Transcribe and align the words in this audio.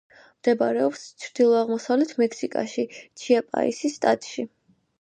მდებარეობს 0.43 1.03
ჩრდილო-აღმოსავლეთ 1.25 2.15
მექსიკაში, 2.23 2.89
ჩიაპასის 3.25 3.97
შტატში. 4.01 4.51